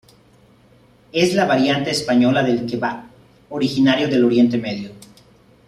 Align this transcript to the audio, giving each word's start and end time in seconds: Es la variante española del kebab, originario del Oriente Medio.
Es 1.11 1.35
la 1.35 1.45
variante 1.45 1.91
española 1.91 2.41
del 2.41 2.65
kebab, 2.65 3.03
originario 3.49 4.07
del 4.07 4.23
Oriente 4.25 4.57
Medio. 4.57 4.89